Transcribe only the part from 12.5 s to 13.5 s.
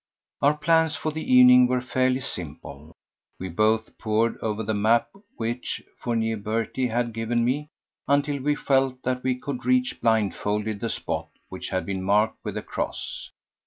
a cross.